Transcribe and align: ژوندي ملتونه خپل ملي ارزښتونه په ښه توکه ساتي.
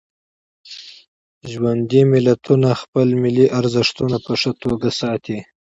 ژوندي 1.51 2.01
ملتونه 2.13 2.69
خپل 2.81 3.07
ملي 3.23 3.47
ارزښتونه 3.59 4.15
په 4.25 4.31
ښه 4.41 4.51
توکه 4.61 4.91
ساتي. 4.99 5.37